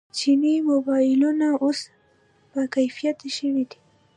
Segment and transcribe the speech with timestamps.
[0.17, 1.79] چیني موبایلونه اوس
[2.51, 3.77] باکیفیته شوي دي.